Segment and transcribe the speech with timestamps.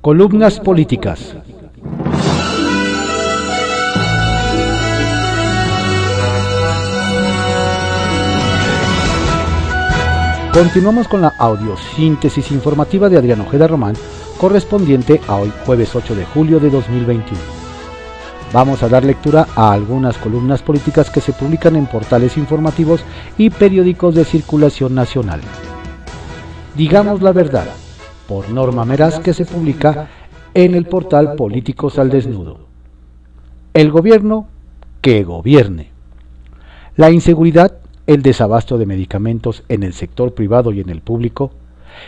[0.00, 1.34] Columnas políticas.
[10.52, 13.96] Continuamos con la audiosíntesis informativa de Adrián Ojeda Román,
[14.38, 17.36] correspondiente a hoy jueves 8 de julio de 2021.
[18.52, 23.02] Vamos a dar lectura a algunas columnas políticas que se publican en portales informativos
[23.36, 25.40] y periódicos de circulación nacional.
[26.76, 27.66] Digamos la verdad,
[28.28, 30.08] por Norma Meraz, que se publica
[30.54, 32.60] en el portal Políticos al Desnudo.
[33.74, 34.46] El gobierno
[35.00, 35.90] que gobierne.
[36.96, 37.78] La inseguridad
[38.08, 41.52] el desabasto de medicamentos en el sector privado y en el público,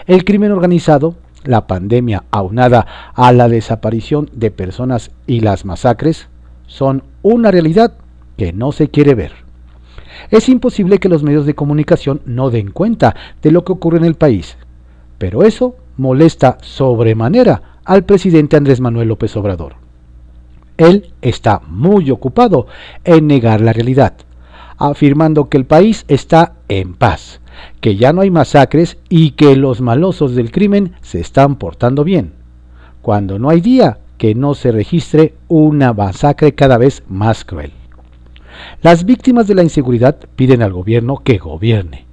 [0.06, 6.28] el crimen organizado, la pandemia aunada a la desaparición de personas y las masacres,
[6.66, 7.92] son una realidad
[8.38, 9.32] que no se quiere ver.
[10.30, 14.04] Es imposible que los medios de comunicación no den cuenta de lo que ocurre en
[14.04, 14.56] el país,
[15.18, 19.74] pero eso molesta sobremanera al presidente Andrés Manuel López Obrador.
[20.76, 22.66] Él está muy ocupado
[23.04, 24.14] en negar la realidad
[24.80, 27.40] afirmando que el país está en paz,
[27.80, 32.32] que ya no hay masacres y que los malosos del crimen se están portando bien,
[33.02, 37.72] cuando no hay día que no se registre una masacre cada vez más cruel.
[38.82, 42.06] Las víctimas de la inseguridad piden al gobierno que gobierne,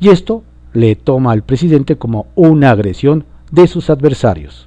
[0.00, 0.42] y esto
[0.72, 4.66] le toma al presidente como una agresión de sus adversarios.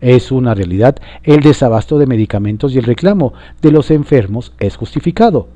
[0.00, 5.48] Es una realidad el desabasto de medicamentos y el reclamo de los enfermos es justificado,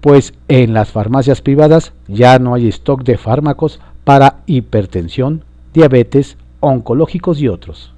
[0.00, 7.40] pues en las farmacias privadas ya no hay stock de fármacos para hipertensión, diabetes, oncológicos
[7.40, 7.92] y otros.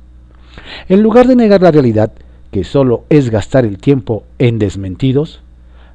[0.89, 2.13] En lugar de negar la realidad,
[2.51, 5.41] que solo es gastar el tiempo en desmentidos,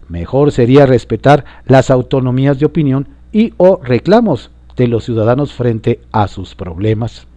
[0.10, 6.28] mejor sería respetar las autonomías de opinión y o reclamos de los ciudadanos frente a
[6.28, 7.29] sus problemas.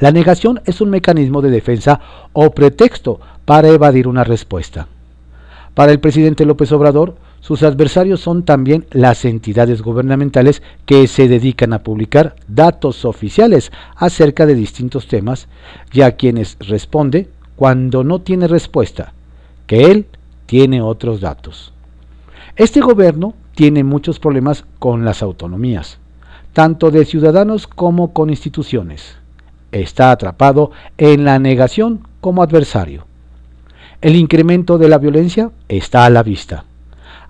[0.00, 2.00] La negación es un mecanismo de defensa
[2.32, 4.86] o pretexto para evadir una respuesta.
[5.74, 11.72] Para el presidente López Obrador, sus adversarios son también las entidades gubernamentales que se dedican
[11.72, 15.48] a publicar datos oficiales acerca de distintos temas
[15.92, 19.12] y a quienes responde cuando no tiene respuesta,
[19.66, 20.06] que él
[20.46, 21.72] tiene otros datos.
[22.56, 25.98] Este gobierno tiene muchos problemas con las autonomías,
[26.52, 29.16] tanto de ciudadanos como con instituciones.
[29.72, 33.06] Está atrapado en la negación como adversario.
[34.00, 36.64] El incremento de la violencia está a la vista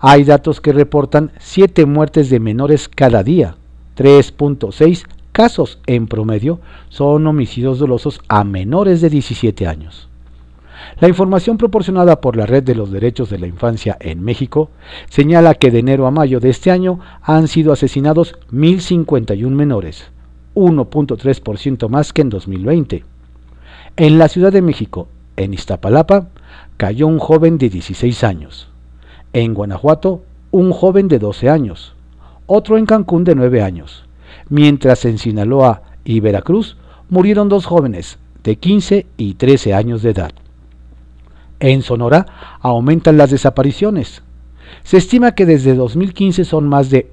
[0.00, 3.56] hay datos que reportan 7 muertes de menores cada día.
[3.97, 10.09] 3.6 casos en promedio son homicidios dolosos a menores de 17 años.
[11.00, 14.71] La información proporcionada por la Red de los Derechos de la Infancia en México
[15.10, 20.10] señala que de enero a mayo de este año han sido asesinados 1.051 menores,
[20.58, 23.04] 1.3% más que en 2020.
[23.96, 26.28] En la Ciudad de México, en Iztapalapa,
[26.76, 28.68] cayó un joven de 16 años.
[29.32, 31.94] En Guanajuato, un joven de 12 años,
[32.47, 34.04] otro en Cancún de 9 años,
[34.48, 36.76] mientras en Sinaloa y Veracruz
[37.08, 40.32] murieron dos jóvenes de 15 y 13 años de edad.
[41.60, 44.22] En Sonora aumentan las desapariciones.
[44.82, 47.10] Se estima que desde 2015 son más de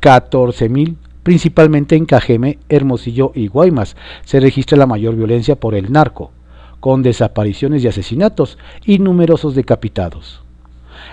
[0.00, 3.96] 14.000, principalmente en Cajeme, Hermosillo y Guaymas.
[4.24, 6.32] Se registra la mayor violencia por el narco,
[6.80, 10.42] con desapariciones y asesinatos y numerosos decapitados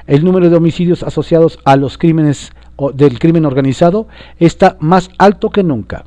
[0.08, 2.52] el número de homicidios asociados a los crímenes
[2.94, 4.08] del crimen organizado
[4.40, 6.06] está más alto que nunca.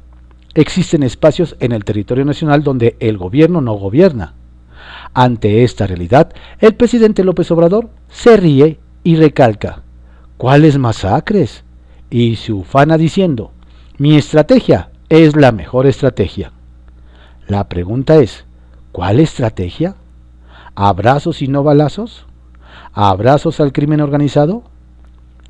[0.54, 4.34] Existen espacios en el territorio nacional donde el gobierno no gobierna.
[5.14, 9.82] Ante esta realidad, el presidente López Obrador se ríe y recalca,
[10.36, 11.64] ¿cuáles masacres?
[12.10, 13.52] Y se ufana diciendo,
[13.98, 16.52] mi estrategia es la mejor estrategia.
[17.48, 18.44] La pregunta es,
[18.92, 19.96] ¿cuál estrategia?
[20.76, 22.24] ¿Abrazos y no balazos?
[22.92, 24.62] abrazos al crimen organizado?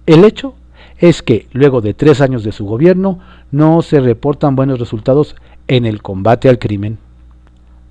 [0.06, 0.54] El hecho
[0.98, 3.20] es que luego de tres años de su gobierno
[3.50, 5.36] no se reportan buenos resultados
[5.66, 6.98] en el combate al crimen.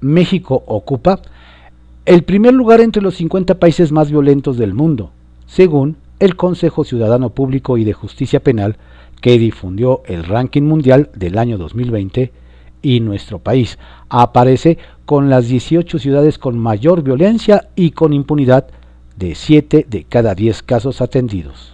[0.02, 1.20] México ocupa
[2.06, 5.12] el primer lugar entre los 50 países más violentos del mundo,
[5.46, 8.78] según el Consejo Ciudadano Público y de Justicia Penal
[9.22, 12.32] que difundió el ranking mundial del año 2020
[12.82, 13.78] y nuestro país
[14.10, 18.68] aparece con las 18 ciudades con mayor violencia y con impunidad
[19.16, 21.74] de 7 de cada 10 casos atendidos.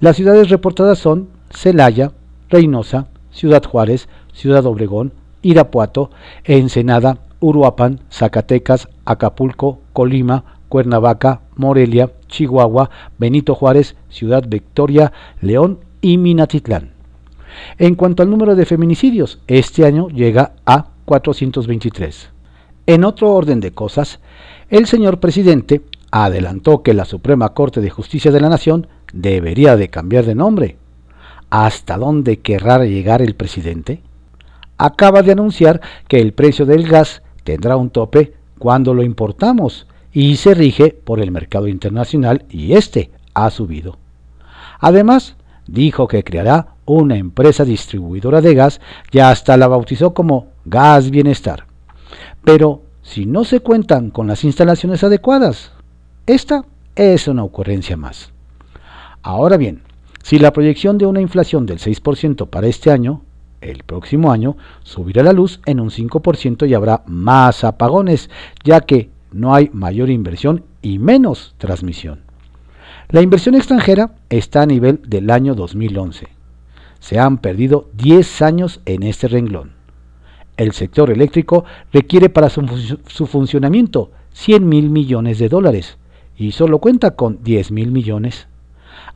[0.00, 2.12] Las ciudades reportadas son Celaya,
[2.48, 5.12] Reynosa, Ciudad Juárez, Ciudad Obregón,
[5.42, 6.10] Irapuato,
[6.44, 16.92] Ensenada, Uruapan, Zacatecas, Acapulco, Colima, Cuernavaca, Morelia, Chihuahua, Benito Juárez, Ciudad Victoria, León y Minatitlán.
[17.78, 22.30] En cuanto al número de feminicidios, este año llega a 423.
[22.86, 24.20] En otro orden de cosas,
[24.68, 29.88] el señor presidente adelantó que la Suprema Corte de Justicia de la Nación debería de
[29.88, 30.76] cambiar de nombre.
[31.50, 34.02] ¿Hasta dónde querrá llegar el presidente?
[34.78, 40.36] Acaba de anunciar que el precio del gas tendrá un tope cuando lo importamos y
[40.36, 43.98] se rige por el mercado internacional y este ha subido.
[44.80, 45.35] Además,
[45.66, 48.80] dijo que creará una empresa distribuidora de gas
[49.10, 51.66] y hasta la bautizó como Gas Bienestar.
[52.44, 55.72] Pero si no se cuentan con las instalaciones adecuadas,
[56.26, 56.64] esta
[56.94, 58.32] es una ocurrencia más.
[59.22, 59.82] Ahora bien,
[60.22, 63.22] si la proyección de una inflación del 6% para este año,
[63.60, 68.30] el próximo año subirá la luz en un 5% y habrá más apagones,
[68.64, 72.25] ya que no hay mayor inversión y menos transmisión.
[73.08, 76.26] La inversión extranjera está a nivel del año 2011.
[76.98, 79.74] Se han perdido 10 años en este renglón.
[80.56, 85.98] El sector eléctrico requiere para su, funcionamiento 100 mil millones de dólares
[86.36, 88.48] y solo cuenta con 10 mil millones.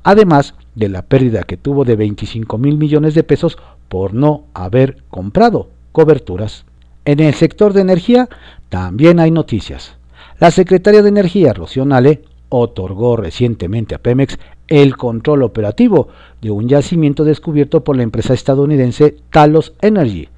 [0.05, 3.59] Además de la pérdida que tuvo de 25 mil millones de pesos
[3.89, 6.65] por no haber comprado coberturas.
[7.05, 8.29] En el sector de energía
[8.69, 9.97] también hay noticias.
[10.39, 14.39] La secretaria de Energía, Rocío Nale, otorgó recientemente a Pemex
[14.69, 16.09] el control operativo
[16.43, 20.29] de un yacimiento descubierto por la empresa estadounidense Talos Energy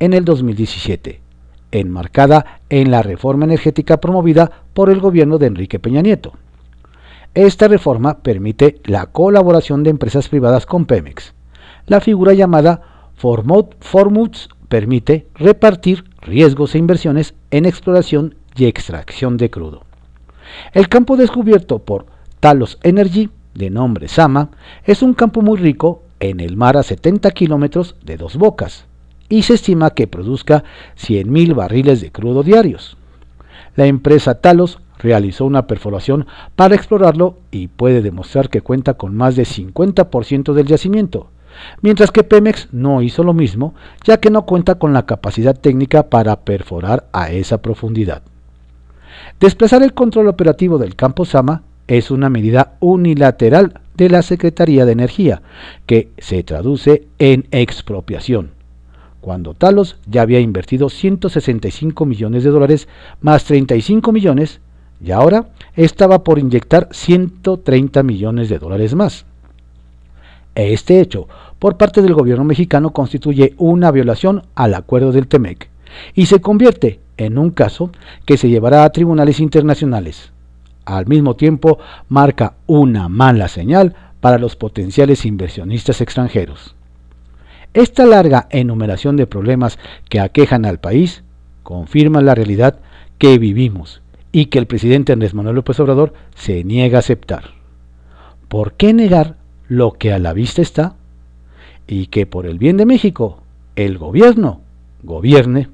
[0.00, 1.20] en el 2017,
[1.70, 6.32] enmarcada en la reforma energética promovida por el gobierno de Enrique Peña Nieto.
[7.34, 11.34] Esta reforma permite la colaboración de empresas privadas con Pemex.
[11.86, 19.89] La figura llamada Formuts permite repartir riesgos e inversiones en exploración y extracción de crudo.
[20.72, 22.06] El campo descubierto por
[22.40, 24.50] Talos Energy, de nombre Sama,
[24.84, 28.86] es un campo muy rico en el mar a 70 kilómetros de dos bocas
[29.28, 30.64] y se estima que produzca
[30.98, 32.96] 100.000 barriles de crudo diarios.
[33.76, 36.26] La empresa Talos realizó una perforación
[36.56, 41.28] para explorarlo y puede demostrar que cuenta con más de 50% del yacimiento,
[41.80, 43.74] mientras que Pemex no hizo lo mismo,
[44.04, 48.22] ya que no cuenta con la capacidad técnica para perforar a esa profundidad.
[49.38, 54.92] Desplazar el control operativo del campo Sama es una medida unilateral de la Secretaría de
[54.92, 55.42] Energía,
[55.86, 58.52] que se traduce en expropiación,
[59.20, 62.88] cuando Talos ya había invertido 165 millones de dólares
[63.20, 64.60] más 35 millones
[65.02, 69.24] y ahora estaba por inyectar 130 millones de dólares más.
[70.54, 71.28] Este hecho
[71.58, 75.68] por parte del gobierno mexicano constituye una violación al acuerdo del TEMEC
[76.14, 77.90] y se convierte en un caso
[78.24, 80.32] que se llevará a tribunales internacionales.
[80.86, 81.78] Al mismo tiempo,
[82.08, 86.74] marca una mala señal para los potenciales inversionistas extranjeros.
[87.74, 89.78] Esta larga enumeración de problemas
[90.08, 91.22] que aquejan al país
[91.62, 92.80] confirma la realidad
[93.18, 94.00] que vivimos
[94.32, 97.50] y que el presidente Andrés Manuel López Obrador se niega a aceptar.
[98.48, 99.36] ¿Por qué negar
[99.68, 100.96] lo que a la vista está?
[101.86, 103.42] Y que por el bien de México,
[103.76, 104.62] el gobierno
[105.02, 105.68] gobierne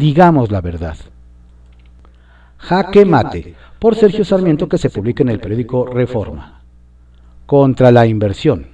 [0.00, 0.96] digamos la verdad.
[2.56, 6.62] Jaque Mate, por Sergio Sarmiento, que se publica en el periódico Reforma.
[7.46, 8.66] Contra la inversión.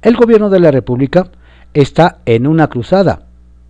[0.00, 1.30] El gobierno de la República
[1.74, 3.26] está en una cruzada,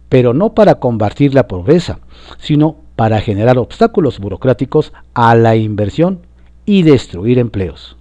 [0.09, 2.01] pero no para combatir la pobreza,
[2.39, 6.21] sino para generar obstáculos burocráticos a la inversión
[6.67, 7.97] y destruir empleos.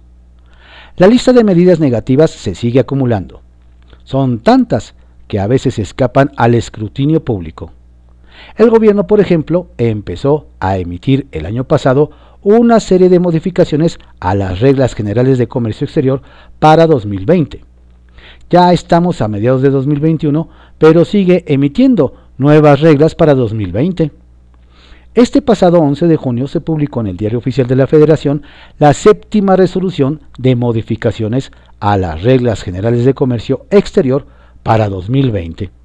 [0.96, 3.40] La lista de medidas negativas se sigue acumulando.
[4.04, 4.94] Son tantas
[5.26, 7.72] que a veces escapan al escrutinio público.
[8.56, 12.10] El gobierno, por ejemplo, empezó a emitir el año pasado
[12.42, 16.22] una serie de modificaciones a las reglas generales de comercio exterior
[16.58, 17.64] para 2020.
[18.50, 24.10] Ya estamos a mediados de 2021, pero sigue emitiendo nuevas reglas para 2020.
[25.14, 28.42] Este pasado 11 de junio se publicó en el Diario Oficial de la Federación
[28.78, 34.26] la séptima resolución de modificaciones a las reglas generales de comercio exterior
[34.62, 35.81] para 2020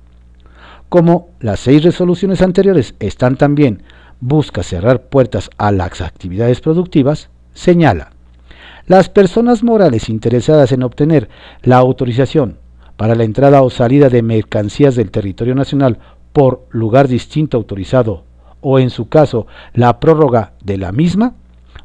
[0.90, 3.84] como las seis resoluciones anteriores están también
[4.20, 8.12] busca cerrar puertas a las actividades productivas, señala,
[8.88, 11.30] las personas morales interesadas en obtener
[11.62, 12.58] la autorización
[12.96, 16.00] para la entrada o salida de mercancías del territorio nacional
[16.34, 18.24] por lugar distinto autorizado
[18.62, 21.36] o en su caso la prórroga de la misma,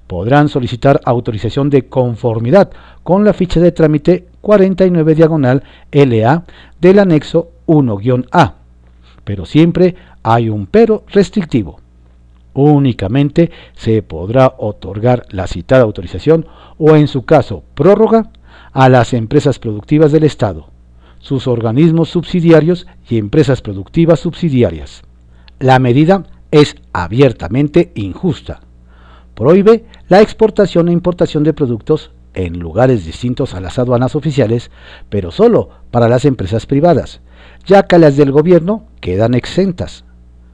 [0.06, 2.70] podrán solicitar autorización de conformidad
[3.02, 6.44] con la ficha de trámite 49 diagonal LA
[6.80, 8.61] del anexo 1-A
[9.24, 11.80] pero siempre hay un pero restrictivo.
[12.54, 16.46] Únicamente se podrá otorgar la citada autorización
[16.78, 18.30] o en su caso prórroga
[18.72, 20.68] a las empresas productivas del Estado,
[21.18, 25.02] sus organismos subsidiarios y empresas productivas subsidiarias.
[25.60, 28.60] La medida es abiertamente injusta.
[29.34, 34.70] Prohíbe la exportación e importación de productos en lugares distintos a las aduanas oficiales,
[35.08, 37.20] pero solo para las empresas privadas,
[37.66, 40.04] ya que las del gobierno quedan exentas.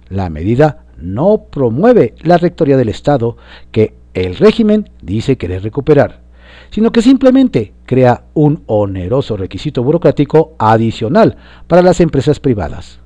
[0.08, 3.36] La medida no promueve la rectoría del Estado
[3.70, 6.22] que el régimen dice querer recuperar,
[6.70, 11.36] sino que simplemente crea un oneroso requisito burocrático adicional
[11.68, 12.98] para las empresas privadas.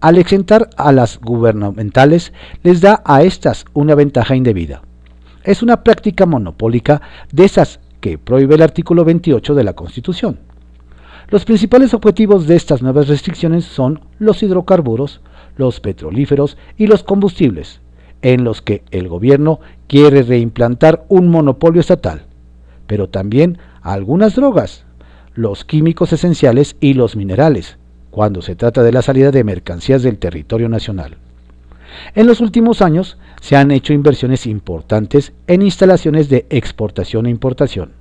[0.00, 4.82] Al exentar a las gubernamentales, les da a estas una ventaja indebida.
[5.44, 10.40] Es una práctica monopólica de esas que prohíbe el artículo 28 de la Constitución.
[11.28, 15.20] Los principales objetivos de estas nuevas restricciones son los hidrocarburos,
[15.56, 17.80] los petrolíferos y los combustibles,
[18.22, 22.26] en los que el gobierno quiere reimplantar un monopolio estatal,
[22.86, 24.84] pero también algunas drogas,
[25.34, 27.78] los químicos esenciales y los minerales,
[28.10, 31.16] cuando se trata de la salida de mercancías del territorio nacional.
[32.14, 37.92] En los últimos años se han hecho inversiones importantes en instalaciones de exportación e importación,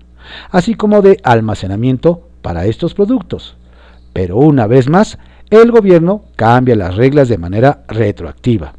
[0.51, 3.55] así como de almacenamiento para estos productos.
[4.13, 5.17] Pero una vez más,
[5.49, 8.73] el gobierno cambia las reglas de manera retroactiva.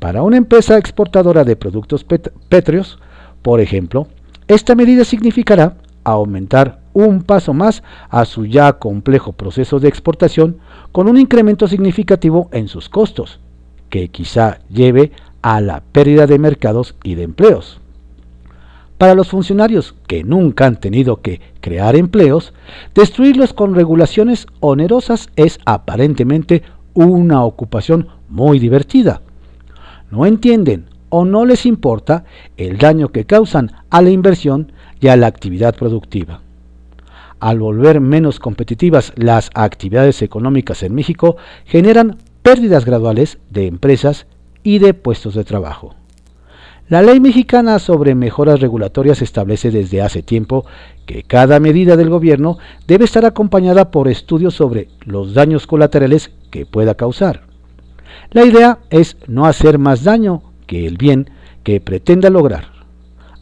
[0.00, 2.04] Para una empresa exportadora de productos
[2.48, 2.98] pétreos,
[3.42, 4.08] por ejemplo,
[4.48, 10.58] esta medida significará aumentar un paso más a su ya complejo proceso de exportación
[10.92, 13.40] con un incremento significativo en sus costos,
[13.90, 15.12] que quizá lleve
[15.42, 17.80] a la pérdida de mercados y de empleos.
[18.98, 22.54] Para los funcionarios que nunca han tenido que crear empleos,
[22.94, 26.62] destruirlos con regulaciones onerosas es aparentemente
[26.94, 29.20] una ocupación muy divertida.
[30.10, 32.24] No entienden o no les importa
[32.56, 36.40] el daño que causan a la inversión y a la actividad productiva.
[37.38, 41.36] Al volver menos competitivas las actividades económicas en México,
[41.66, 44.26] generan pérdidas graduales de empresas
[44.62, 45.94] y de puestos de trabajo.
[46.88, 50.64] La ley mexicana sobre mejoras regulatorias establece desde hace tiempo
[51.04, 56.64] que cada medida del gobierno debe estar acompañada por estudios sobre los daños colaterales que
[56.64, 57.42] pueda causar.
[58.30, 61.28] La idea es no hacer más daño que el bien
[61.64, 62.66] que pretenda lograr.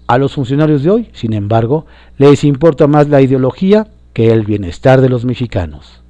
[0.07, 1.85] A los funcionarios de hoy, sin embargo,
[2.17, 6.03] les importa más la ideología que el bienestar de los mexicanos.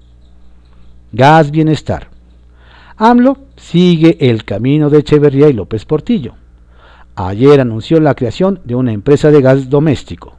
[1.11, 2.11] Gas Bienestar.
[2.97, 6.35] AMLO sigue el camino de Echeverría y López Portillo
[7.17, 10.35] ayer anunció la creación de una empresa de gas doméstico.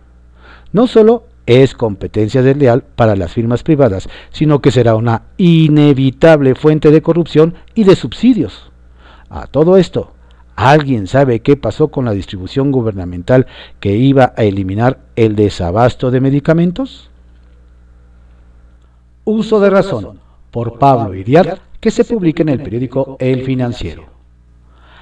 [0.71, 6.91] No solo es competencia desleal para las firmas privadas, sino que será una inevitable fuente
[6.91, 8.71] de corrupción y de subsidios.
[9.29, 10.11] A todo esto,
[10.55, 13.47] ¿alguien sabe qué pasó con la distribución gubernamental
[13.79, 17.09] que iba a eliminar el desabasto de medicamentos?
[19.23, 20.19] Uso de razón,
[20.51, 24.05] por Pablo Iriar, que se publica en el periódico El Financiero.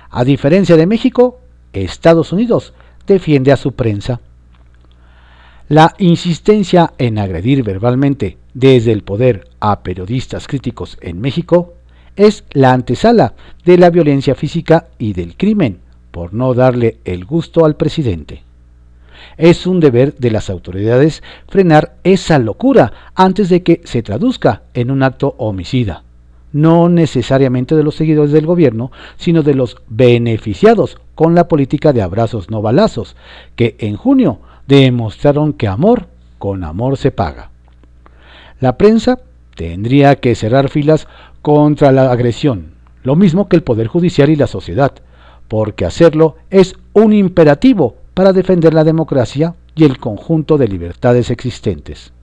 [0.10, 1.40] A diferencia de México,
[1.74, 2.74] Estados Unidos
[3.08, 4.22] defiende a su prensa.
[5.70, 11.74] La insistencia en agredir verbalmente desde el poder a periodistas críticos en México
[12.16, 13.34] es la antesala
[13.66, 15.80] de la violencia física y del crimen
[16.12, 18.44] por no darle el gusto al presidente.
[19.38, 24.92] Es un deber de las autoridades frenar esa locura antes de que se traduzca en
[24.92, 26.04] un acto homicida
[26.54, 32.02] no necesariamente de los seguidores del gobierno, sino de los beneficiados con la política de
[32.02, 33.16] abrazos no balazos,
[33.56, 36.08] que en junio demostraron que amor
[36.40, 37.52] con amor se paga.
[38.60, 39.20] La prensa
[39.56, 41.08] tendría que cerrar filas
[41.42, 44.94] contra la agresión, lo mismo que el Poder Judicial y la sociedad,
[45.48, 52.14] porque hacerlo es un imperativo para defender la democracia y el conjunto de libertades existentes.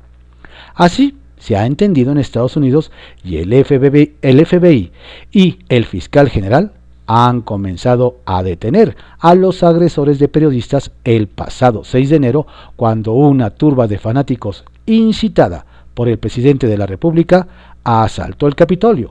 [0.74, 2.92] Así, se ha entendido en Estados Unidos
[3.24, 4.92] y el FBI,
[5.32, 6.72] y el fiscal general
[7.12, 13.14] han comenzado a detener a los agresores de periodistas el pasado 6 de enero cuando
[13.14, 17.48] una turba de fanáticos incitada por el presidente de la República
[17.82, 19.10] asaltó el Capitolio.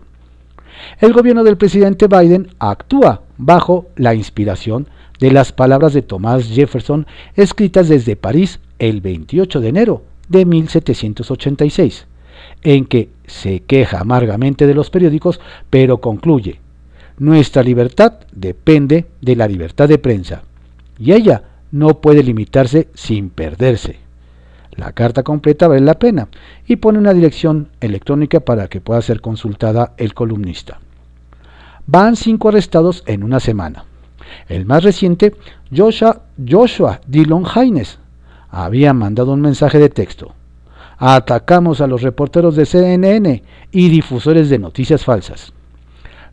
[1.01, 4.87] El gobierno del presidente Biden actúa bajo la inspiración
[5.19, 12.07] de las palabras de Thomas Jefferson escritas desde París el 28 de enero de 1786
[12.63, 16.61] en que se queja amargamente de los periódicos, pero concluye,
[17.19, 20.41] nuestra libertad depende de la libertad de prensa,
[20.97, 23.99] y ella no puede limitarse sin perderse.
[24.71, 26.29] La carta completa vale la pena
[26.65, 30.79] y pone una dirección electrónica para que pueda ser consultada el columnista.
[31.85, 33.85] Van cinco arrestados en una semana.
[34.47, 35.35] El más reciente,
[35.75, 37.99] Joshua, Joshua Dillon Haynes,
[38.49, 40.33] había mandado un mensaje de texto
[40.99, 45.53] atacamos a los reporteros de CNN y difusores de noticias falsas.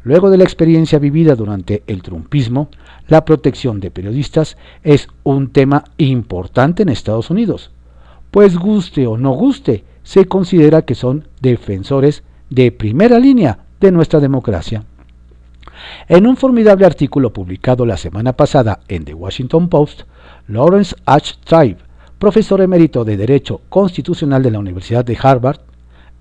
[0.07, 2.69] Luego de la experiencia vivida durante el trumpismo,
[3.09, 7.73] la protección de periodistas es un tema importante en Estados Unidos,
[8.31, 14.21] pues guste o no guste, se considera que son defensores de primera línea de nuestra
[14.21, 14.85] democracia.
[16.07, 20.03] En un formidable artículo publicado la semana pasada en The Washington Post,
[20.47, 21.35] Lawrence H.
[21.43, 21.79] Tribe,
[22.21, 25.59] profesor emérito de Derecho Constitucional de la Universidad de Harvard,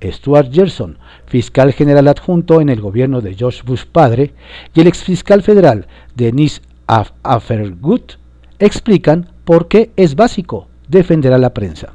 [0.03, 4.33] Stuart Gerson, fiscal general adjunto en el gobierno de George Bush padre,
[4.73, 8.13] y el exfiscal federal Denise Affergut,
[8.59, 11.93] explican por qué es básico defender a la prensa.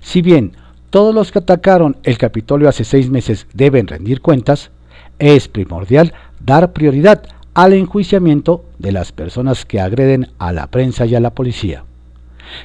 [0.00, 0.52] Si bien
[0.90, 4.70] todos los que atacaron el Capitolio hace seis meses deben rendir cuentas,
[5.18, 7.22] es primordial dar prioridad
[7.54, 11.84] al enjuiciamiento de las personas que agreden a la prensa y a la policía.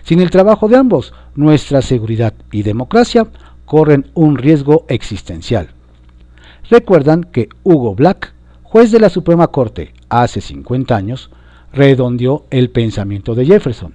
[0.03, 3.27] Sin el trabajo de ambos, nuestra seguridad y democracia
[3.65, 5.69] corren un riesgo existencial.
[6.69, 11.29] Recuerdan que Hugo Black, juez de la Suprema Corte hace 50 años,
[11.73, 13.93] redondeó el pensamiento de Jefferson.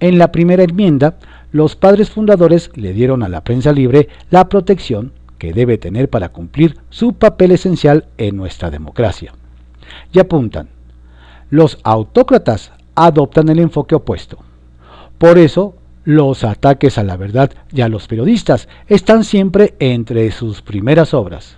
[0.00, 1.18] En la primera enmienda,
[1.52, 6.30] los padres fundadores le dieron a la prensa libre la protección que debe tener para
[6.30, 9.32] cumplir su papel esencial en nuestra democracia.
[10.12, 10.68] Y apuntan,
[11.50, 14.38] los autócratas adoptan el enfoque opuesto.
[15.18, 15.74] Por eso,
[16.06, 21.56] los ataques a la verdad y a los periodistas están siempre entre sus primeras obras.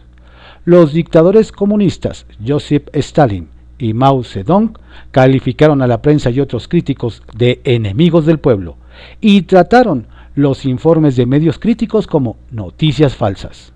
[0.64, 4.73] Los dictadores comunistas Joseph Stalin y Mao Zedong
[5.11, 8.76] calificaron a la prensa y otros críticos de enemigos del pueblo
[9.21, 13.75] y trataron los informes de medios críticos como noticias falsas.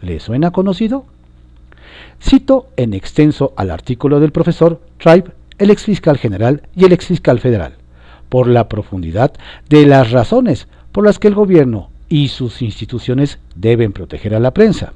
[0.00, 1.04] ¿Le suena conocido?
[2.18, 7.74] Cito en extenso al artículo del profesor Tribe, el exfiscal general y el exfiscal federal,
[8.32, 9.34] por la profundidad
[9.68, 14.52] de las razones por las que el gobierno y sus instituciones deben proteger a la
[14.52, 14.94] prensa,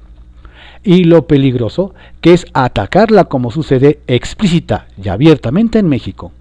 [0.83, 6.33] y lo peligroso que es atacarla como sucede explícita y abiertamente en México.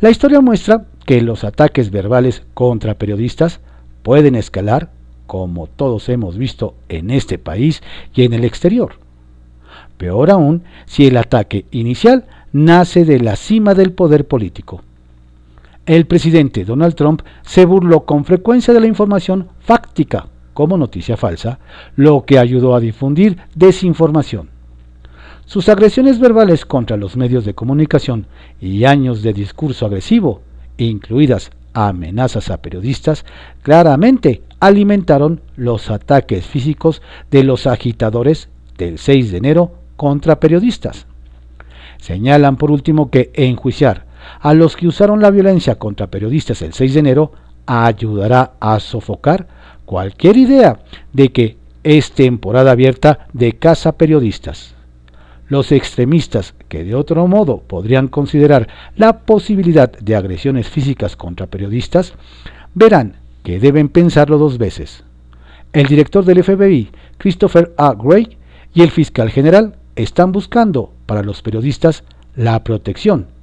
[0.00, 3.58] La historia muestra que los ataques verbales contra periodistas
[4.04, 4.90] pueden escalar,
[5.26, 7.82] como todos hemos visto en este país
[8.14, 9.00] y en el exterior.
[9.96, 14.84] Peor aún si el ataque inicial nace de la cima del poder político.
[15.88, 21.60] El presidente Donald Trump se burló con frecuencia de la información fáctica como noticia falsa,
[21.96, 24.50] lo que ayudó a difundir desinformación.
[25.46, 28.26] Sus agresiones verbales contra los medios de comunicación
[28.60, 30.42] y años de discurso agresivo
[30.76, 33.24] incluidas amenazas a periodistas,
[33.62, 41.06] claramente alimentaron los ataques físicos de los agitadores del 6 de enero contra periodistas.
[41.96, 44.07] Señalan por último que enjuiciar
[44.40, 47.32] a los que usaron la violencia contra periodistas el 6 de enero
[47.66, 49.46] ayudará a sofocar
[49.84, 50.80] cualquier idea
[51.12, 54.74] de que es temporada abierta de caza periodistas.
[55.48, 62.12] Los extremistas, que de otro modo podrían considerar la posibilidad de agresiones físicas contra periodistas,
[62.74, 65.04] verán que deben pensarlo dos veces.
[65.72, 67.94] El director del FBI, Christopher A.
[67.94, 68.36] Gray,
[68.74, 72.04] y el fiscal general están buscando para los periodistas
[72.36, 73.37] la protección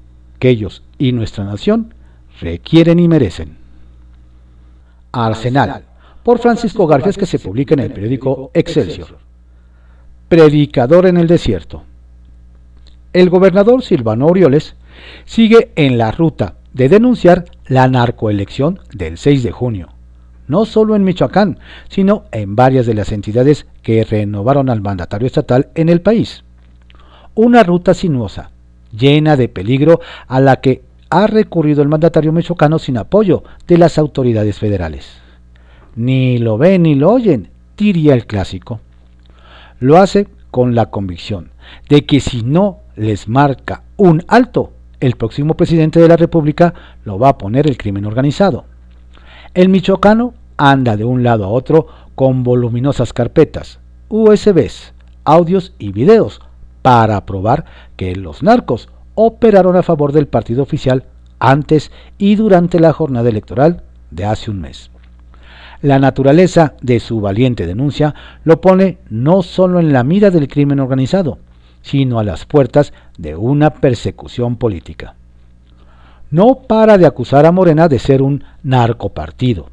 [0.49, 1.93] ellos y nuestra nación
[2.39, 3.57] requieren y merecen.
[5.11, 5.83] Arsenal,
[6.23, 9.17] por Francisco Garfias, que se publica en el periódico Excelsior.
[10.27, 11.83] Predicador en el desierto
[13.15, 14.75] el gobernador Silvano Orioles
[15.23, 19.87] sigue en la ruta de denunciar la narcoelección del 6 de junio,
[20.49, 25.69] no solo en Michoacán, sino en varias de las entidades que renovaron al mandatario estatal
[25.75, 26.43] en el país.
[27.35, 28.51] Una ruta sinuosa,
[28.97, 33.97] llena de peligro a la que ha recurrido el mandatario michoacano sin apoyo de las
[33.97, 35.21] autoridades federales.
[35.95, 38.79] Ni lo ven ni lo oyen, diría el clásico.
[39.79, 41.51] Lo hace con la convicción
[41.89, 47.19] de que si no les marca un alto, el próximo presidente de la República lo
[47.19, 48.65] va a poner el crimen organizado.
[49.53, 53.79] El michoacano anda de un lado a otro con voluminosas carpetas,
[54.09, 56.41] USBs, audios y videos
[56.85, 61.05] para probar que los narcos operaron a favor del partido oficial
[61.39, 64.91] antes y durante la jornada electoral de hace un mes.
[65.81, 70.79] La naturaleza de su valiente denuncia lo pone no solo en la mira del crimen
[70.79, 71.39] organizado,
[71.81, 75.15] sino a las puertas de una persecución política.
[76.29, 79.71] No para de acusar a Morena de ser un narcopartido.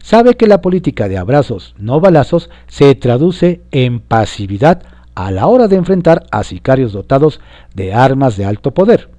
[0.00, 4.84] Sabe que la política de abrazos, no balazos, se traduce en pasividad
[5.18, 7.40] a la hora de enfrentar a sicarios dotados
[7.74, 9.10] de armas de alto poder.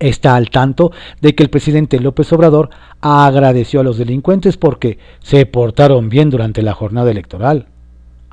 [0.00, 5.46] Está al tanto de que el presidente López Obrador agradeció a los delincuentes porque se
[5.46, 7.68] portaron bien durante la jornada electoral,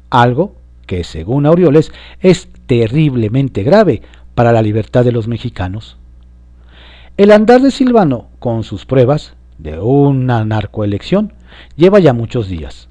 [0.10, 0.56] algo
[0.88, 1.92] que según Aureoles
[2.22, 4.02] es terriblemente grave
[4.34, 5.98] para la libertad de los mexicanos.
[7.18, 11.34] El andar de Silvano con sus pruebas de una narcoelección
[11.76, 12.90] lleva ya muchos días.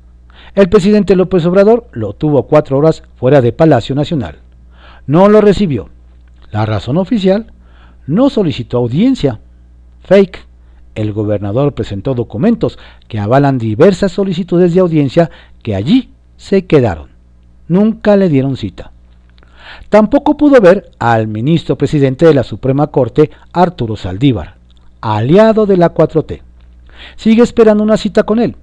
[0.56, 4.38] El presidente López Obrador lo tuvo cuatro horas fuera de Palacio Nacional.
[5.06, 5.90] No lo recibió.
[6.50, 7.52] La razón oficial,
[8.06, 9.38] no solicitó audiencia.
[10.00, 10.46] Fake.
[10.94, 15.30] El gobernador presentó documentos que avalan diversas solicitudes de audiencia
[15.62, 17.10] que allí se quedaron.
[17.68, 18.92] Nunca le dieron cita.
[19.90, 24.54] Tampoco pudo ver al ministro presidente de la Suprema Corte, Arturo Saldívar,
[25.02, 26.40] aliado de la 4T.
[27.16, 28.56] Sigue esperando una cita con él.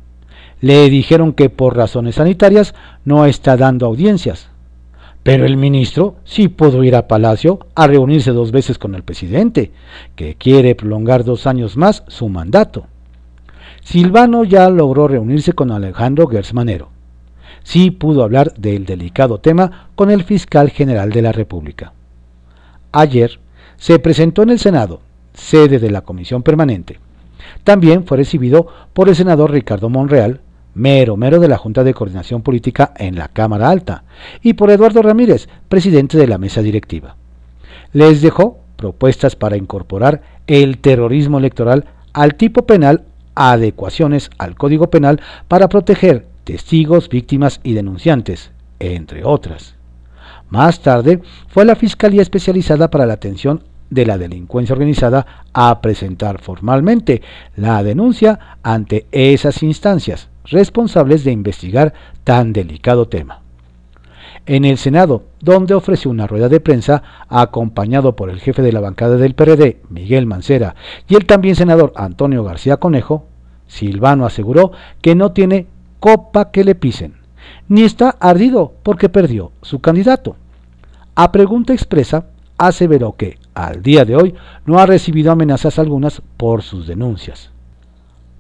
[0.62, 2.74] Le dijeron que por razones sanitarias
[3.06, 4.50] no está dando audiencias.
[5.24, 9.72] Pero el ministro sí pudo ir a Palacio a reunirse dos veces con el presidente,
[10.16, 12.88] que quiere prolongar dos años más su mandato.
[13.84, 16.94] Silvano ya logró reunirse con Alejandro Gersmanero
[17.64, 21.94] sí pudo hablar del delicado tema con el fiscal general de la República.
[22.92, 23.40] Ayer
[23.78, 25.02] se presentó en el Senado,
[25.34, 27.00] sede de la Comisión Permanente.
[27.64, 30.42] También fue recibido por el senador Ricardo Monreal,
[30.76, 34.04] mero mero de la Junta de Coordinación Política en la Cámara Alta,
[34.42, 37.16] y por Eduardo Ramírez, presidente de la mesa directiva.
[37.92, 43.04] Les dejó propuestas para incorporar el terrorismo electoral al tipo penal,
[43.36, 49.76] adecuaciones al Código Penal para proteger testigos, víctimas y denunciantes, entre otras.
[50.50, 56.42] Más tarde fue la Fiscalía Especializada para la Atención de la Delincuencia Organizada a presentar
[56.42, 57.22] formalmente
[57.56, 63.42] la denuncia ante esas instancias responsables de investigar tan delicado tema.
[64.46, 68.82] En el Senado, donde ofreció una rueda de prensa acompañado por el jefe de la
[68.82, 70.76] bancada del PRD, Miguel Mancera,
[71.08, 73.26] y el también senador Antonio García Conejo,
[73.68, 75.68] Silvano aseguró que no tiene
[76.02, 77.14] copa que le pisen,
[77.70, 80.36] ni está ardido porque perdió su candidato.
[81.16, 82.26] A pregunta expresa,
[82.58, 84.36] aseveró que, al día de hoy,
[84.66, 87.52] no ha recibido amenazas algunas por sus denuncias.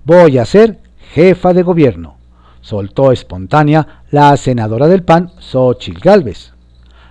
[0.06, 0.80] Voy a ser
[1.14, 2.16] jefa de gobierno,
[2.62, 6.54] soltó espontánea la senadora del PAN, Xochil Gálvez.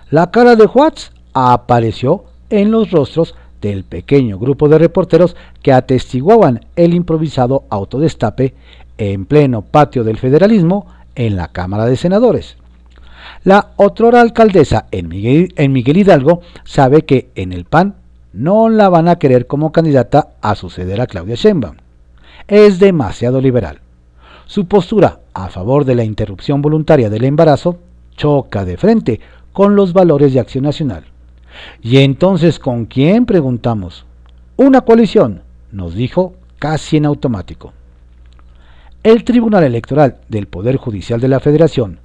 [0.09, 6.65] La cara de Watts apareció en los rostros del pequeño grupo de reporteros que atestiguaban
[6.75, 8.53] el improvisado autodestape
[8.97, 10.85] en pleno patio del federalismo
[11.15, 12.57] en la Cámara de Senadores.
[13.43, 17.95] La otrora alcaldesa en Miguel, en Miguel, Hidalgo sabe que en el PAN
[18.31, 21.77] no la van a querer como candidata a suceder a Claudia Sheinbaum.
[22.47, 23.79] Es demasiado liberal.
[24.45, 27.79] Su postura a favor de la interrupción voluntaria del embarazo
[28.15, 29.19] choca de frente
[29.51, 31.05] con los valores de Acción Nacional.
[31.81, 34.05] ¿Y entonces con quién preguntamos?
[34.55, 37.73] Una coalición, nos dijo casi en automático.
[39.03, 41.99] El Tribunal Electoral del Poder Judicial de la Federación,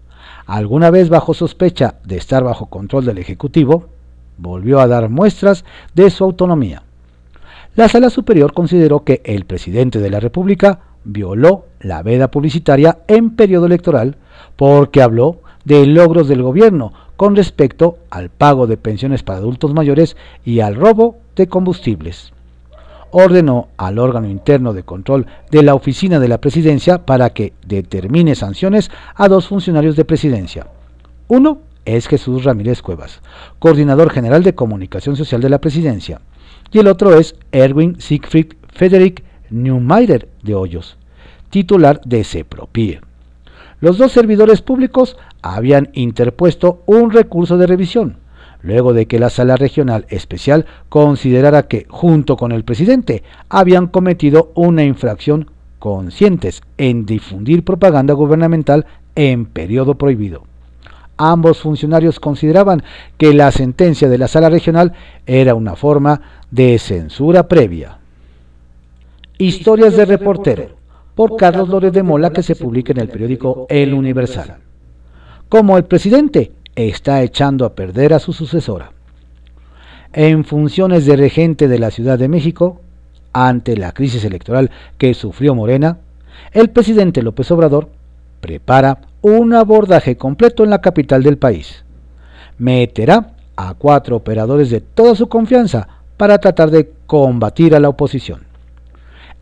[0.49, 3.91] alguna vez bajo sospecha de estar bajo control del Ejecutivo,
[4.39, 6.83] volvió a dar muestras de su autonomía.
[7.77, 13.37] La Sala Superior consideró que el presidente de la República violó la veda publicitaria en
[13.37, 14.17] periodo electoral
[14.57, 20.17] porque habló de logros del gobierno con respecto al pago de pensiones para adultos mayores
[20.47, 22.33] y al robo de combustibles
[23.11, 28.35] ordenó al órgano interno de control de la oficina de la presidencia para que determine
[28.35, 30.67] sanciones a dos funcionarios de presidencia.
[31.29, 33.21] Uno es Jesús Ramírez Cuevas,
[33.59, 36.21] coordinador general de comunicación social de la presidencia,
[36.71, 40.99] y el otro es Erwin Siegfried Frederick Neumeier de Hoyos,
[41.51, 43.01] titular de CEPROPIE.
[43.81, 48.17] Los dos servidores públicos habían interpuesto un recurso de revisión,
[48.63, 54.53] luego de que la Sala Regional Especial considerara que, junto con el presidente, habían cometido
[54.55, 60.45] una infracción conscientes en difundir propaganda gubernamental en periodo prohibido.
[61.17, 62.83] Ambos funcionarios consideraban
[63.17, 64.93] que la sentencia de la Sala Regional
[65.27, 67.99] era una forma de censura previa.
[69.37, 70.69] Historias de reportero,
[71.15, 74.59] por Carlos Lórez de Mola, que se publica en el periódico El Universal.
[75.49, 76.53] Como el presidente
[76.87, 78.93] está echando a perder a su sucesora.
[80.13, 82.81] En funciones de regente de la Ciudad de México,
[83.33, 85.99] ante la crisis electoral que sufrió Morena,
[86.53, 87.89] el presidente López Obrador
[88.41, 91.85] prepara un abordaje completo en la capital del país.
[92.59, 98.43] Meterá a cuatro operadores de toda su confianza para tratar de combatir a la oposición.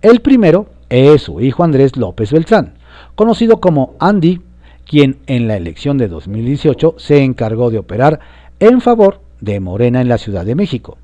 [0.01, 2.75] El primero es su hijo Andrés López Beltrán,
[3.15, 4.41] conocido como Andy
[4.87, 8.21] quien en la elección de 2018 se encargó de operar
[8.61, 10.97] en favor de Morena en la Ciudad de México.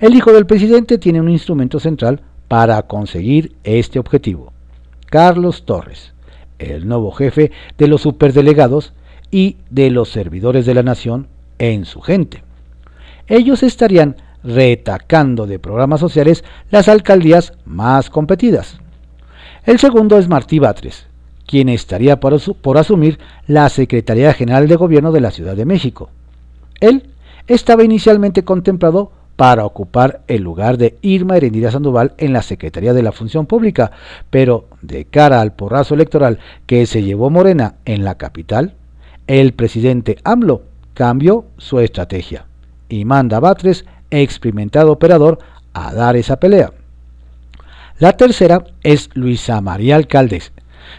[0.00, 4.52] El hijo del presidente tiene un instrumento central para conseguir este objetivo.
[5.06, 6.14] Carlos Torres,
[6.58, 8.92] el nuevo jefe de los superdelegados
[9.30, 12.42] y de los servidores de la nación en su gente.
[13.26, 18.78] Ellos estarían retacando de programas sociales las alcaldías más competidas.
[19.64, 21.06] El segundo es Martí Batres,
[21.46, 22.34] quien estaría por,
[22.78, 26.10] asumir la Secretaría General de Gobierno de la Ciudad de México.
[26.80, 27.10] Él
[27.46, 33.02] estaba inicialmente contemplado para ocupar el lugar de Irma Erendira Sandoval en la Secretaría de
[33.02, 33.90] la Función Pública,
[34.30, 38.74] pero de cara al porrazo electoral que se llevó Morena en la capital,
[39.26, 40.62] el presidente AMLO
[40.94, 42.46] cambió su estrategia
[42.88, 45.38] y manda a Batres, experimentado operador,
[45.72, 46.72] a dar esa pelea.
[47.98, 50.52] La tercera es Luisa María Alcaldes,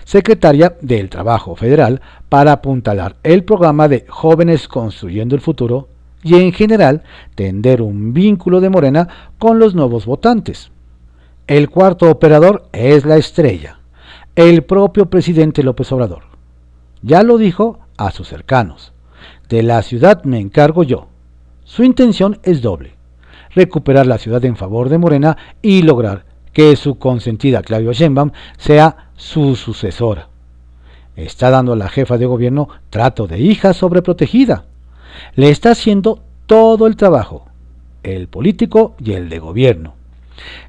[0.03, 5.87] secretaria del Trabajo Federal, para apuntalar el programa de Jóvenes Construyendo el Futuro
[6.23, 7.03] y en general
[7.35, 10.71] tender un vínculo de Morena con los nuevos votantes.
[11.47, 13.79] El cuarto operador es la estrella,
[14.35, 16.23] el propio presidente López Obrador.
[17.03, 18.93] Ya lo dijo a sus cercanos.
[19.49, 21.07] De la ciudad me encargo yo.
[21.63, 22.95] Su intención es doble.
[23.51, 29.04] Recuperar la ciudad en favor de Morena y lograr que su consentida Claudio Sheinbaum sea
[29.15, 30.29] su sucesora.
[31.15, 34.65] Está dando a la jefa de gobierno trato de hija sobreprotegida.
[35.35, 37.47] Le está haciendo todo el trabajo,
[38.03, 39.93] el político y el de gobierno.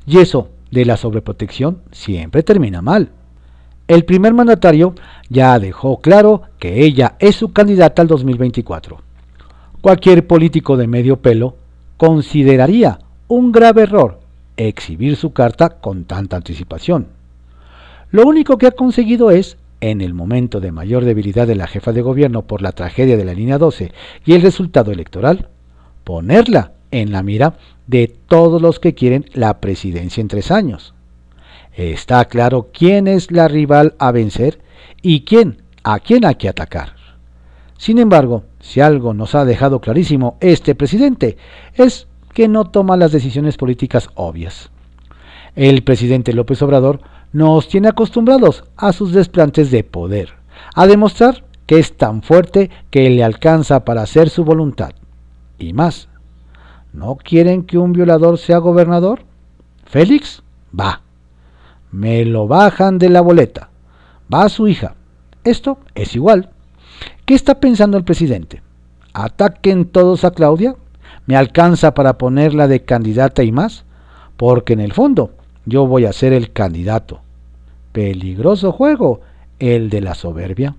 [0.06, 3.10] Y eso de la sobreprotección siempre termina mal.
[3.88, 4.94] El primer mandatario
[5.28, 9.00] ya dejó claro que ella es su candidata al 2024.
[9.80, 11.56] Cualquier político de medio pelo
[11.96, 14.20] consideraría un grave error
[14.56, 17.15] exhibir su carta con tanta anticipación.
[18.10, 21.92] Lo único que ha conseguido es, en el momento de mayor debilidad de la jefa
[21.92, 23.92] de gobierno por la tragedia de la línea 12
[24.24, 25.48] y el resultado electoral,
[26.04, 27.54] ponerla en la mira
[27.86, 30.94] de todos los que quieren la presidencia en tres años.
[31.74, 34.60] Está claro quién es la rival a vencer
[35.02, 36.96] y quién a quién hay que atacar.
[37.78, 41.36] Sin embargo, si algo nos ha dejado clarísimo este presidente
[41.74, 44.70] es que no toma las decisiones políticas obvias.
[45.54, 47.00] El presidente López Obrador
[47.36, 50.34] nos tiene acostumbrados a sus desplantes de poder,
[50.74, 54.92] a demostrar que es tan fuerte que le alcanza para hacer su voluntad.
[55.58, 56.08] Y más,
[56.92, 59.24] ¿no quieren que un violador sea gobernador?
[59.84, 60.42] Félix,
[60.78, 61.02] va
[61.96, 63.70] me lo bajan de la boleta.
[64.32, 64.96] Va su hija.
[65.44, 66.50] Esto es igual.
[67.24, 68.62] ¿Qué está pensando el presidente?
[69.14, 70.76] ¿Ataquen todos a Claudia?
[71.26, 73.84] ¿Me alcanza para ponerla de candidata y más?
[74.36, 75.30] Porque en el fondo
[75.64, 77.20] yo voy a ser el candidato.
[77.96, 79.22] Peligroso juego,
[79.58, 80.76] el de la soberbia.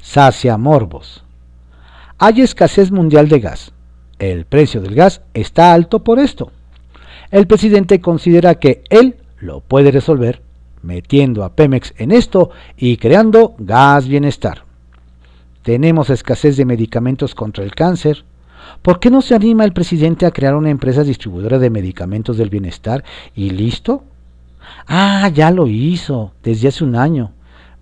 [0.00, 1.24] Sacia morbos.
[2.18, 3.72] Hay escasez mundial de gas.
[4.20, 6.52] El precio del gas está alto por esto.
[7.32, 10.40] El presidente considera que él lo puede resolver
[10.82, 14.62] metiendo a Pemex en esto y creando gas bienestar.
[15.62, 18.24] Tenemos escasez de medicamentos contra el cáncer.
[18.82, 22.50] ¿Por qué no se anima el presidente a crear una empresa distribuidora de medicamentos del
[22.50, 23.02] bienestar
[23.34, 24.04] y listo?
[24.86, 27.32] Ah, ya lo hizo desde hace un año.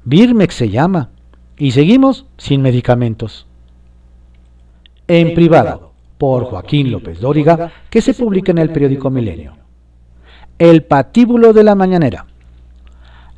[0.05, 1.11] Birmex se llama.
[1.57, 3.47] Y seguimos sin medicamentos.
[5.07, 9.55] En privado, por Joaquín López Dóriga, que se publica en el periódico Milenio.
[10.59, 12.27] El patíbulo de la mañanera.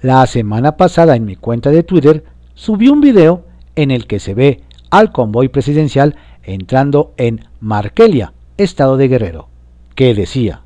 [0.03, 2.25] La semana pasada en mi cuenta de Twitter
[2.55, 3.45] subí un video
[3.77, 9.49] en el que se ve al convoy presidencial entrando en Markelia, estado de Guerrero,
[9.95, 10.63] que decía,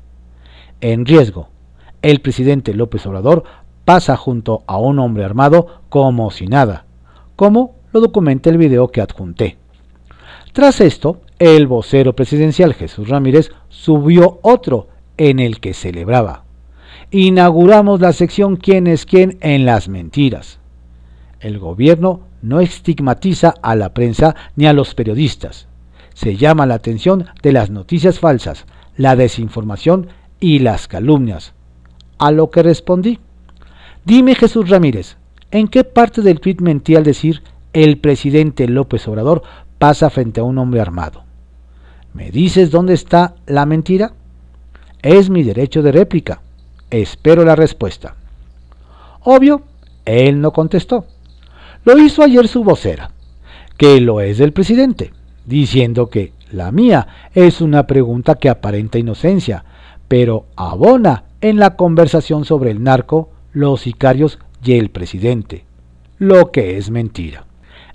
[0.81, 1.49] en riesgo,
[2.09, 3.43] el presidente López Obrador
[3.85, 6.85] pasa junto a un hombre armado como si nada,
[7.35, 9.57] como lo documenta el video que adjunté.
[10.53, 16.47] Tras esto, el vocero presidencial Jesús Ramírez subió otro en el que celebraba
[17.11, 20.59] inauguramos la sección quién es quién en las mentiras.
[21.39, 25.67] El gobierno no estigmatiza a la prensa ni a los periodistas.
[26.13, 28.65] Se llama la atención de las noticias falsas,
[28.95, 30.07] la desinformación
[30.39, 31.53] y las calumnias.
[32.17, 33.19] A lo que respondí.
[34.05, 35.17] Dime Jesús Ramírez,
[35.51, 39.43] ¿en qué parte del tweet mentí al decir el presidente López Obrador
[39.77, 41.23] pasa frente a un hombre armado?
[42.13, 44.13] ¿Me dices dónde está la mentira?
[45.01, 46.41] Es mi derecho de réplica.
[46.89, 48.15] Espero la respuesta.
[49.23, 49.61] Obvio,
[50.05, 51.05] él no contestó.
[51.83, 53.11] Lo hizo ayer su vocera,
[53.77, 55.13] que lo es del presidente,
[55.45, 59.63] diciendo que la mía es una pregunta que aparenta inocencia,
[60.07, 65.65] pero abona en la conversación sobre el narco, los sicarios y el presidente,
[66.17, 67.45] lo que es mentira.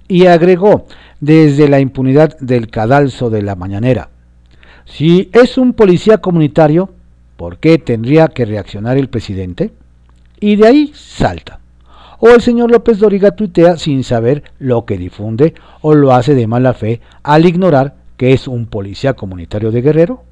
[0.09, 0.87] Y agregó,
[1.21, 4.11] desde la impunidad del cadalso de la mañanera,
[4.85, 6.91] si es un policía comunitario,
[7.43, 9.73] ¿Por qué tendría que reaccionar el presidente?
[10.39, 11.59] Y de ahí salta.
[12.21, 16.47] O el señor López Doriga tuitea sin saber lo que difunde o lo hace de
[16.47, 20.23] mala fe al ignorar que es un policía comunitario de Guerrero?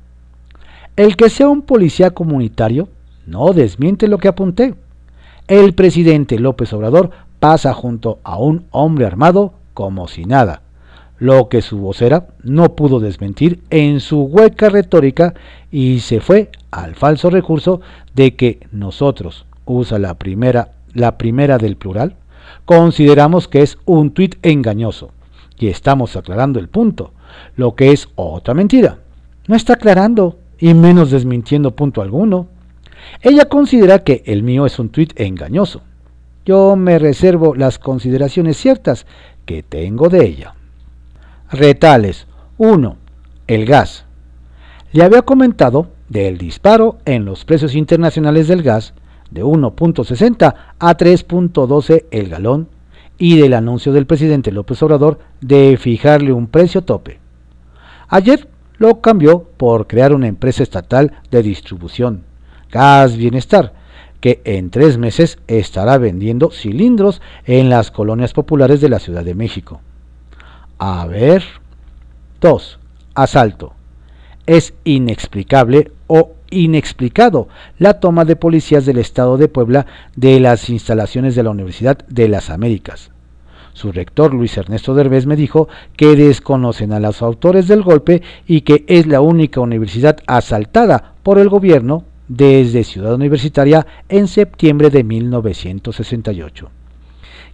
[0.94, 2.88] El que sea un policía comunitario
[3.30, 4.74] no desmiente lo que apunté.
[5.48, 10.62] El presidente López Obrador pasa junto a un hombre armado como si nada,
[11.18, 15.34] lo que su vocera no pudo desmentir en su hueca retórica
[15.70, 17.80] y se fue al falso recurso
[18.14, 22.16] de que nosotros, usa la primera, la primera del plural,
[22.64, 25.12] consideramos que es un tuit engañoso
[25.58, 27.12] y estamos aclarando el punto,
[27.56, 28.98] lo que es otra mentira.
[29.46, 32.48] No está aclarando y menos desmintiendo punto alguno.
[33.22, 35.82] Ella considera que el mío es un tuit engañoso.
[36.44, 39.06] Yo me reservo las consideraciones ciertas
[39.44, 40.54] que tengo de ella.
[41.50, 42.26] Retales
[42.58, 42.96] 1.
[43.46, 44.04] El gas.
[44.92, 48.94] Le había comentado del disparo en los precios internacionales del gas
[49.30, 52.68] de 1.60 a 3.12 el galón
[53.18, 57.20] y del anuncio del presidente López Obrador de fijarle un precio tope.
[58.08, 62.24] Ayer lo cambió por crear una empresa estatal de distribución,
[62.70, 63.72] Gas Bienestar,
[64.20, 69.34] que en tres meses estará vendiendo cilindros en las colonias populares de la Ciudad de
[69.34, 69.80] México.
[70.78, 71.42] A ver.
[72.40, 72.78] 2.
[73.14, 73.74] Asalto.
[74.46, 81.34] Es inexplicable o inexplicado la toma de policías del Estado de Puebla de las instalaciones
[81.34, 83.10] de la Universidad de las Américas.
[83.72, 88.62] Su rector Luis Ernesto Derbez me dijo que desconocen a los autores del golpe y
[88.62, 95.02] que es la única universidad asaltada por el gobierno desde Ciudad Universitaria en septiembre de
[95.02, 96.70] 1968.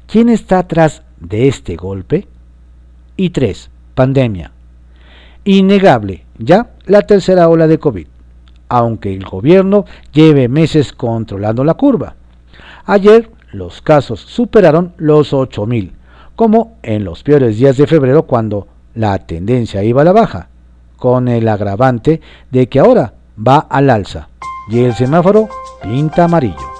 [0.06, 2.28] ¿Quién está atrás de este golpe?
[3.16, 3.70] Y 3.
[3.94, 4.52] Pandemia.
[5.44, 8.06] Innegable ya la tercera ola de COVID,
[8.68, 12.14] aunque el gobierno lleve meses controlando la curva.
[12.84, 15.92] Ayer los casos superaron los 8.000
[16.34, 20.50] como en los peores días de febrero cuando la tendencia iba a la baja,
[20.98, 24.28] con el agravante de que ahora va al alza
[24.68, 25.48] y el semáforo
[25.82, 26.76] pinta amarillo.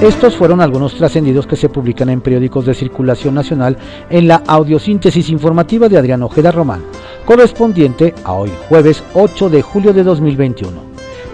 [0.00, 3.76] Estos fueron algunos trascendidos que se publican en periódicos de circulación nacional
[4.08, 6.82] en la audiosíntesis informativa de Adrián Ojeda Román,
[7.26, 10.89] correspondiente a hoy jueves 8 de julio de 2021.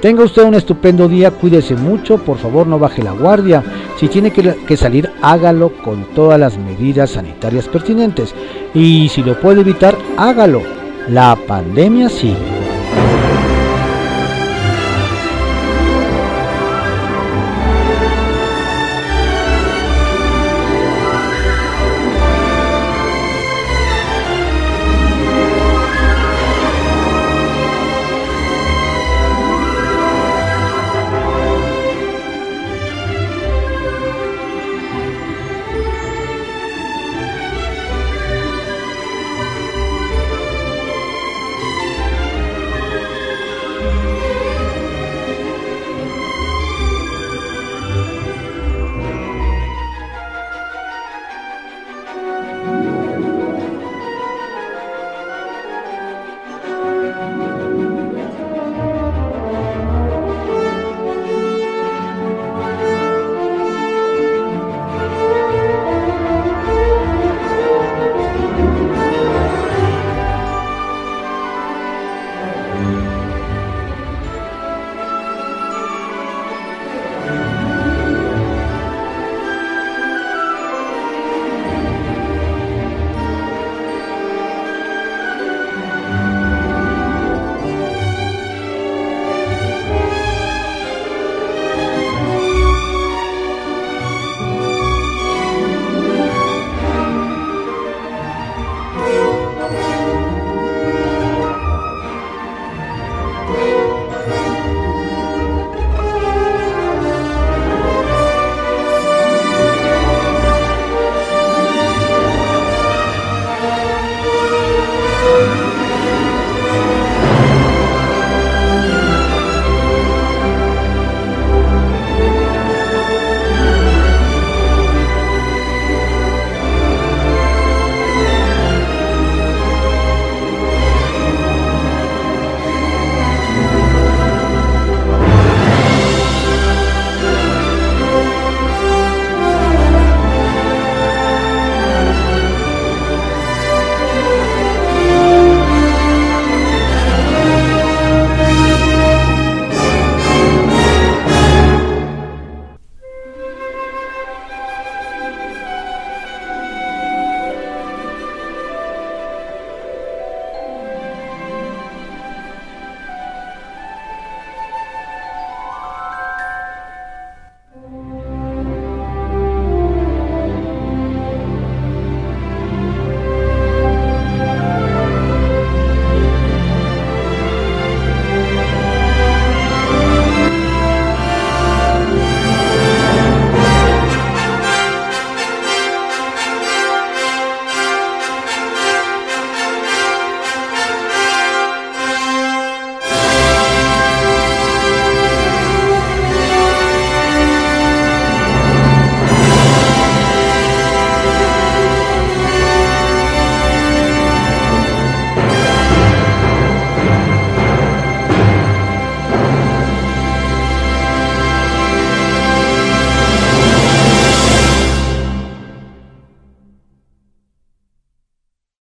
[0.06, 3.64] Tenga usted un estupendo día, cuídese mucho, por favor no baje la guardia.
[3.98, 8.32] Si tiene que, salir, hágalo con todas las medidas sanitarias pertinentes.
[8.72, 10.62] Y si lo puede evitar, hágalo.
[11.08, 12.55] La pandemia sigue.